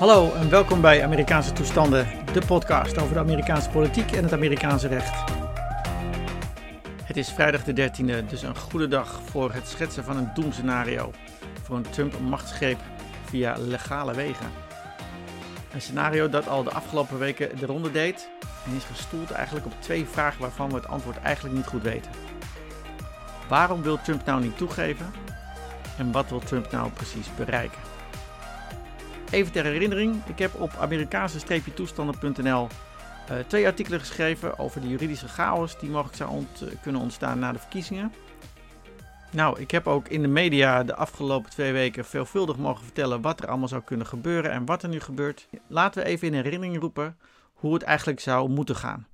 [0.00, 4.88] Hallo en welkom bij Amerikaanse Toestanden, de podcast over de Amerikaanse politiek en het Amerikaanse
[4.88, 5.30] recht.
[7.04, 11.12] Het is vrijdag de 13e, dus een goede dag voor het schetsen van een doemscenario
[11.62, 12.78] voor een Trump-machtsgreep
[13.24, 14.46] via legale wegen.
[15.72, 18.30] Een scenario dat al de afgelopen weken de ronde deed
[18.66, 22.10] en is gestoeld eigenlijk op twee vragen waarvan we het antwoord eigenlijk niet goed weten.
[23.48, 25.12] Waarom wil Trump nou niet toegeven?
[25.96, 27.99] En wat wil Trump nou precies bereiken?
[29.30, 32.68] Even ter herinnering, ik heb op Amerikaanse-toestanden.nl
[33.30, 37.52] uh, twee artikelen geschreven over de juridische chaos die mogelijk zou ont kunnen ontstaan na
[37.52, 38.12] de verkiezingen.
[39.30, 43.40] Nou, ik heb ook in de media de afgelopen twee weken veelvuldig mogen vertellen wat
[43.40, 45.48] er allemaal zou kunnen gebeuren en wat er nu gebeurt.
[45.66, 47.18] Laten we even in herinnering roepen
[47.52, 49.06] hoe het eigenlijk zou moeten gaan.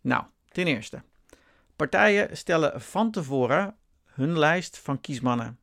[0.00, 1.02] Nou, ten eerste.
[1.76, 5.58] Partijen stellen van tevoren hun lijst van kiesmannen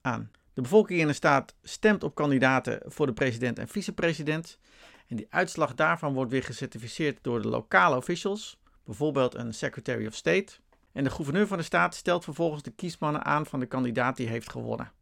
[0.00, 0.30] aan.
[0.54, 4.58] De bevolking in de staat stemt op kandidaten voor de president en vicepresident.
[5.06, 10.14] En die uitslag daarvan wordt weer gecertificeerd door de lokale officials, bijvoorbeeld een Secretary of
[10.14, 10.52] State.
[10.92, 14.28] En de gouverneur van de staat stelt vervolgens de kiesmannen aan van de kandidaat die
[14.28, 14.92] heeft gewonnen.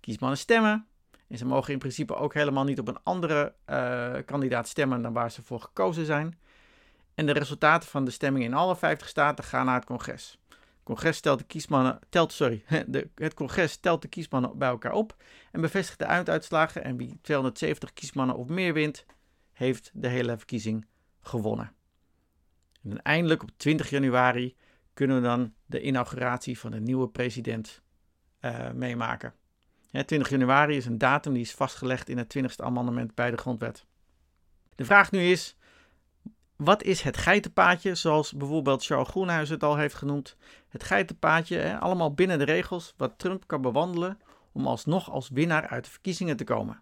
[0.00, 0.86] Kiesmannen stemmen.
[1.28, 5.12] En ze mogen in principe ook helemaal niet op een andere uh, kandidaat stemmen dan
[5.12, 6.38] waar ze voor gekozen zijn.
[7.14, 10.39] En de resultaten van de stemming in alle 50 staten gaan naar het congres
[10.90, 15.16] congres telt de kiesmannen, telt, sorry, de, het congres telt de kiesmannen bij elkaar op
[15.52, 16.84] en bevestigt de uitslagen.
[16.84, 19.06] En wie 270 kiesmannen of meer wint,
[19.52, 20.86] heeft de hele verkiezing
[21.20, 21.72] gewonnen.
[22.82, 24.56] En eindelijk op 20 januari
[24.94, 27.82] kunnen we dan de inauguratie van de nieuwe president
[28.40, 29.34] uh, meemaken.
[29.90, 33.86] 20 januari is een datum die is vastgelegd in het 20e amendement bij de grondwet.
[34.74, 35.56] De vraag nu is,
[36.60, 40.36] wat is het geitenpaadje, zoals bijvoorbeeld Charles Groenhuis het al heeft genoemd?
[40.68, 44.18] Het geitenpaadje, hè, allemaal binnen de regels, wat Trump kan bewandelen
[44.52, 46.74] om alsnog als winnaar uit de verkiezingen te komen.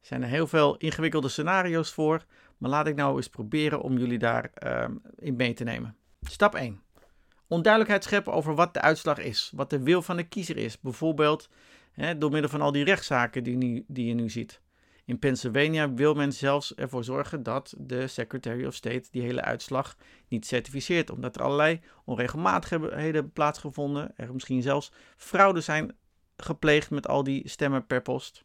[0.00, 2.24] Er zijn er heel veel ingewikkelde scenario's voor,
[2.58, 4.84] maar laat ik nou eens proberen om jullie daarin uh,
[5.16, 5.96] in mee te nemen.
[6.20, 6.82] Stap 1.
[7.46, 11.48] Onduidelijkheid scheppen over wat de uitslag is, wat de wil van de kiezer is, bijvoorbeeld
[11.92, 14.60] hè, door middel van al die rechtszaken die, nu, die je nu ziet.
[15.04, 19.96] In Pennsylvania wil men zelfs ervoor zorgen dat de Secretary of State die hele uitslag
[20.28, 24.12] niet certificeert, omdat er allerlei onregelmatigheden plaatsgevonden.
[24.16, 25.96] Er misschien zelfs fraude zijn
[26.36, 28.44] gepleegd met al die stemmen per post.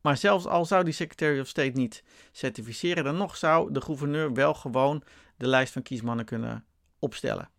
[0.00, 4.32] Maar zelfs al zou die Secretary of State niet certificeren, dan nog zou de gouverneur
[4.32, 5.02] wel gewoon
[5.36, 6.64] de lijst van kiesmannen kunnen
[6.98, 7.50] opstellen.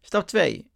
[0.00, 0.70] Stap 2.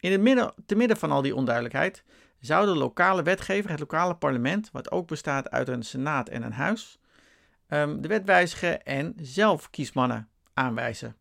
[0.00, 2.04] In het midden, te midden van al die onduidelijkheid
[2.46, 6.52] zou de lokale wetgever, het lokale parlement, wat ook bestaat uit een senaat en een
[6.52, 6.98] huis,
[7.68, 11.16] um, de wet wijzigen en zelf kiesmannen aanwijzen.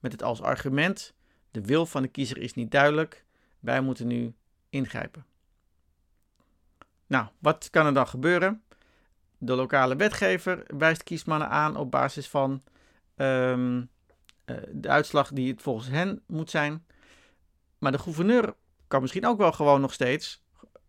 [0.00, 1.14] Met het als argument:
[1.50, 3.24] de wil van de kiezer is niet duidelijk,
[3.60, 4.34] wij moeten nu
[4.68, 5.24] ingrijpen.
[7.06, 8.62] Nou, wat kan er dan gebeuren?
[9.38, 12.62] De lokale wetgever wijst kiesmannen aan op basis van
[13.16, 13.78] um,
[14.46, 16.86] uh, de uitslag die het volgens hen moet zijn.
[17.78, 18.54] Maar de gouverneur
[18.88, 20.41] kan misschien ook wel gewoon nog steeds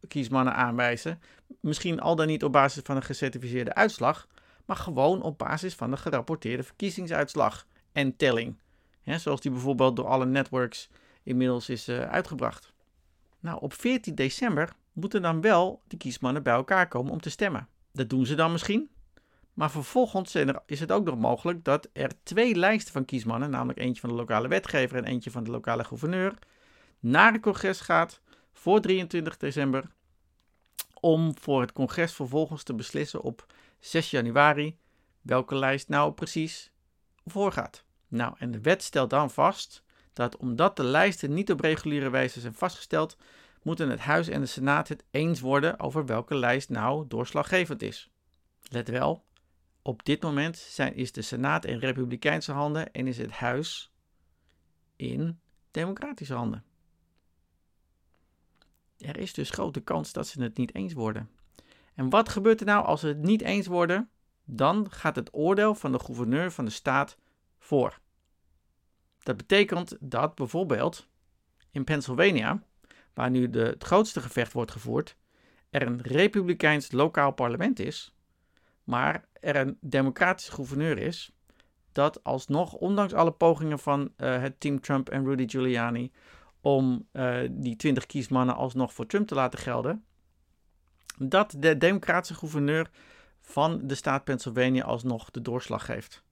[0.08, 1.22] kiesmannen aanwijzen.
[1.60, 4.28] Misschien al dan niet op basis van een gecertificeerde uitslag,
[4.66, 8.56] maar gewoon op basis van de gerapporteerde verkiezingsuitslag en telling.
[9.06, 10.90] zoals die bijvoorbeeld door alle networks
[11.24, 12.74] inmiddels is uh, uitgebracht.
[13.40, 17.68] Nou, op 14 december moeten dan wel de kiesmannen bij elkaar komen om te stemmen.
[17.92, 18.90] Dat doen ze dan misschien.
[19.54, 24.02] Maar vervolgens is het ook nog mogelijk dat er twee lijsten van kiesmannen, namelijk eentje
[24.02, 26.34] van de lokale wetgever en eentje van de lokale gouverneur,
[27.00, 28.22] naar het congres gaat
[28.54, 29.92] voor 23 december.
[31.00, 34.78] Om voor het congres vervolgens te beslissen op 6 januari
[35.22, 36.72] welke lijst nou precies
[37.26, 37.84] voorgaat.
[38.08, 42.40] Nou, en de wet stelt dan vast dat omdat de lijsten niet op reguliere wijze
[42.40, 43.18] zijn vastgesteld,
[43.62, 48.10] moeten het Huis en de Senaat het eens worden over welke lijst nou doorslaggevend is.
[48.70, 49.26] Let wel,
[49.82, 53.92] op dit moment zijn, is de Senaat in republikeinse handen en is het Huis
[54.96, 55.40] in
[55.72, 56.64] democratische handen.
[59.04, 61.30] Er is dus grote kans dat ze het niet eens worden.
[61.94, 64.10] En wat gebeurt er nou als ze het niet eens worden?
[64.46, 67.18] Dan gaat het oordeel van de gouverneur van de staat
[67.60, 68.00] voor.
[69.24, 71.08] Dat betekent dat bijvoorbeeld
[71.72, 72.64] in Pennsylvania,
[73.14, 75.18] waar nu de, het grootste gevecht wordt gevoerd,
[75.70, 78.16] er een republikeins lokaal parlement is,
[78.84, 81.32] maar er een democratische gouverneur is,
[81.92, 86.12] dat alsnog, ondanks alle pogingen van uh, het team Trump en Rudy Giuliani,
[86.64, 90.06] om uh, die 20 kiesmannen alsnog voor Trump te laten gelden,
[91.18, 92.90] dat de democratische gouverneur
[93.42, 96.24] van de staat Pennsylvania alsnog de doorslag geeft.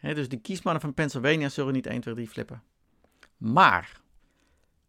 [0.00, 2.62] dus de kiesmannen van Pennsylvania zullen niet 1, 2, 3 flippen.
[3.36, 4.00] Maar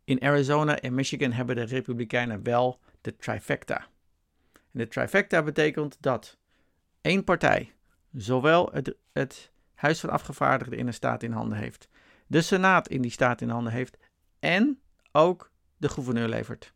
[0.03, 3.87] in Arizona en Michigan hebben de Republikeinen wel de trifecta.
[4.53, 6.37] En de trifecta betekent dat
[7.01, 7.73] één partij
[8.13, 11.89] zowel het, het Huis van Afgevaardigden in een staat in handen heeft,
[12.27, 13.97] de Senaat in die staat in handen heeft
[14.39, 14.81] en
[15.11, 16.73] ook de gouverneur levert.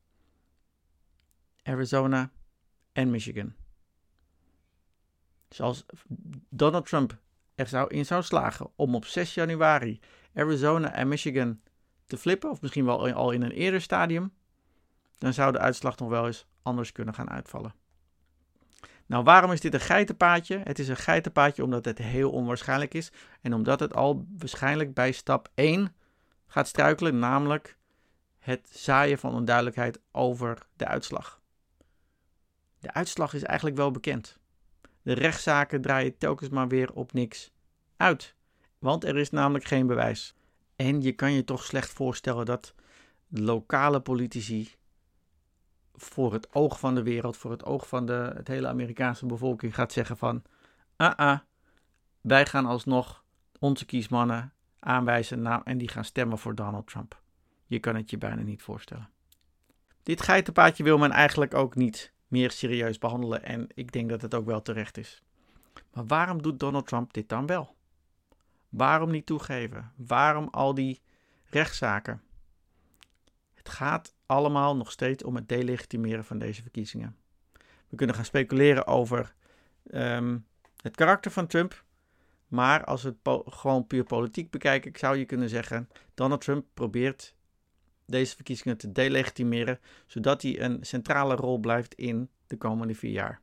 [1.63, 2.31] Arizona
[2.92, 3.54] en Michigan.
[5.50, 5.86] Zoals
[6.50, 7.18] Donald Trump
[7.56, 10.00] er zou in zou slagen om op 6 januari
[10.33, 11.62] Arizona en Michigan
[12.06, 14.33] te flippen, of misschien wel al in een eerder stadium,
[15.18, 17.74] dan zou de uitslag nog wel eens anders kunnen gaan uitvallen.
[19.06, 20.62] Nou, waarom is dit een geitenpaadje?
[20.63, 23.12] Het is een geitenpaadje omdat het heel onwaarschijnlijk is
[23.42, 25.95] en omdat het al waarschijnlijk bij stap 1
[26.53, 27.77] gaat struikelen, namelijk
[28.39, 31.41] het zaaien van onduidelijkheid over de uitslag.
[32.79, 34.39] De uitslag is eigenlijk wel bekend.
[35.01, 37.51] De rechtszaken draaien telkens maar weer op niks
[37.97, 38.35] uit,
[38.79, 40.35] want er is namelijk geen bewijs.
[40.75, 42.73] En je kan je toch slecht voorstellen dat
[43.27, 44.75] lokale politici
[45.94, 49.75] voor het oog van de wereld, voor het oog van de het hele Amerikaanse bevolking
[49.75, 50.44] gaat zeggen van,
[50.95, 51.39] ah ah,
[52.21, 53.23] wij gaan alsnog
[53.59, 54.53] onze kiesmannen
[54.83, 57.21] aanwijzen en die gaan stemmen voor Donald Trump.
[57.65, 59.09] Je kan het je bijna niet voorstellen.
[60.03, 64.33] Dit geitenpaadje wil men eigenlijk ook niet meer serieus behandelen en ik denk dat het
[64.33, 65.24] ook wel terecht is.
[65.94, 67.75] Maar waarom doet Donald Trump dit dan wel?
[68.69, 69.91] Waarom niet toegeven?
[69.95, 71.01] Waarom al die
[71.45, 72.21] rechtszaken?
[73.53, 77.18] Het gaat allemaal nog steeds om het delegitimeren van deze verkiezingen.
[77.89, 79.33] We kunnen gaan speculeren over
[79.89, 80.38] ehm,
[80.81, 81.83] het karakter van Trump.
[82.53, 87.35] Maar als we het gewoon puur politiek bekijken, zou je kunnen zeggen: Donald Trump probeert
[88.05, 93.41] deze verkiezingen te delegitimeren, zodat hij een centrale rol blijft in de komende vier jaar.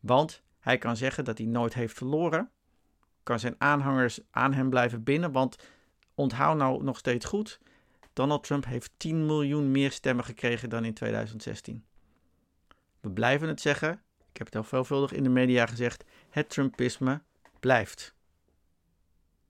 [0.00, 2.50] Want hij kan zeggen dat hij nooit heeft verloren,
[3.22, 5.56] kan zijn aanhangers aan hem blijven binnen, want
[6.14, 7.60] onthoud nou nog steeds goed:
[8.12, 11.84] Donald Trump heeft 10 miljoen meer stemmen gekregen dan in 2016.
[13.00, 17.22] We blijven het zeggen, ik heb het al veelvuldig in de media gezegd: het Trumpisme
[17.60, 18.15] blijft.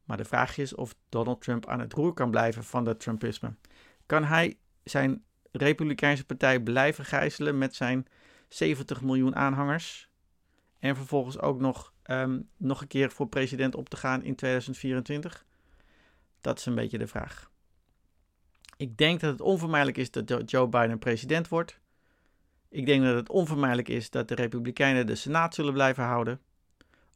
[0.06, 3.54] Maar de vraag is of Donald Trump aan het roer kan blijven van dat Trumpisme.
[4.06, 8.06] Kan hij zijn Republikeinse partij blijven gijzelen met zijn
[8.48, 10.08] 70 miljoen aanhangers?
[10.78, 15.44] En vervolgens ook nog, ehm, nog een keer voor president op te gaan in 2024?
[16.40, 17.50] Dat is een beetje de vraag.
[18.76, 21.80] Ik denk dat het onvermijdelijk is dat Joe Biden president wordt.
[22.68, 26.40] Ik denk dat het onvermijdelijk is dat de Republikeinen de Senaat zullen blijven houden.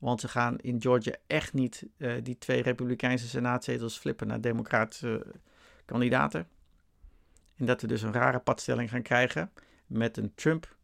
[0.01, 5.27] Want ze gaan in Georgia echt niet uh, die twee Republikeinse Senaatzetels flippen naar Democratische
[5.85, 6.49] kandidaten.
[7.57, 9.53] En dat we dus een rare padstelling gaan krijgen
[9.87, 10.77] met een Trump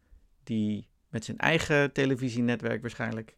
[0.43, 3.37] die met zijn eigen televisienetwerk waarschijnlijk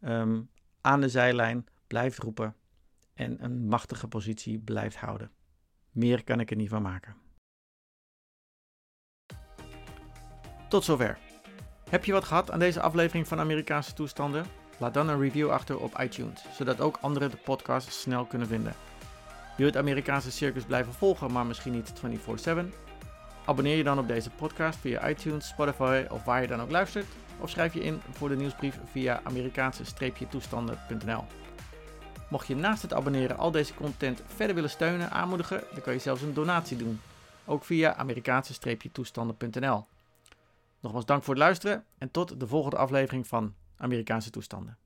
[0.00, 2.54] um, aan de zijlijn blijft roepen
[3.14, 5.30] en een machtige positie blijft houden.
[5.90, 7.16] Meer kan ik er niet van maken.
[10.68, 11.18] Tot zover.
[11.90, 14.57] Heb je wat gehad aan deze aflevering van Amerikaanse toestanden?
[14.78, 18.74] Laat dan een review achter op iTunes, zodat ook anderen de podcast snel kunnen vinden.
[19.56, 22.74] Wil je het Amerikaanse circus blijven volgen, maar misschien niet 24/7?
[23.44, 27.06] Abonneer je dan op deze podcast via iTunes, Spotify of waar je dan ook luistert.
[27.40, 31.24] Of schrijf je in voor de nieuwsbrief via Amerikaanse-toestanden.nl.
[32.28, 35.98] Mocht je naast het abonneren al deze content verder willen steunen, aanmoedigen, dan kan je
[35.98, 37.00] zelfs een donatie doen.
[37.44, 39.86] Ook via Amerikaanse-toestanden.nl.
[40.80, 44.76] Nogmaals dank voor het luisteren en tot de volgende aflevering van Amerikaanse toestanden.